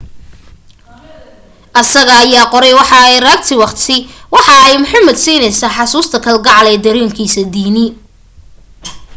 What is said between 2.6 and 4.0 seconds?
waxa ay raagti waqti